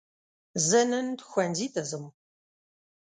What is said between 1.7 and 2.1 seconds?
ته ځم.